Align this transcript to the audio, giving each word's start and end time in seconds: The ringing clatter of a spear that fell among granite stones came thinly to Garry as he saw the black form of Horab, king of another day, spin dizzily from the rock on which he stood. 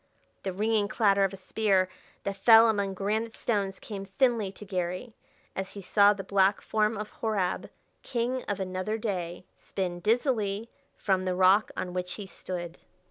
The 0.41 0.51
ringing 0.51 0.87
clatter 0.87 1.23
of 1.23 1.31
a 1.31 1.35
spear 1.37 1.87
that 2.23 2.35
fell 2.35 2.67
among 2.67 2.95
granite 2.95 3.35
stones 3.37 3.77
came 3.79 4.03
thinly 4.03 4.51
to 4.53 4.65
Garry 4.65 5.13
as 5.55 5.73
he 5.73 5.81
saw 5.83 6.11
the 6.11 6.23
black 6.23 6.59
form 6.59 6.97
of 6.97 7.11
Horab, 7.21 7.69
king 8.01 8.41
of 8.47 8.59
another 8.59 8.97
day, 8.97 9.45
spin 9.59 9.99
dizzily 9.99 10.69
from 10.97 11.21
the 11.21 11.35
rock 11.35 11.69
on 11.77 11.93
which 11.93 12.13
he 12.13 12.25
stood. 12.25 12.79